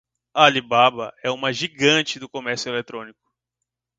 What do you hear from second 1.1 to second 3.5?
é uma gigante do comércio eletrônico.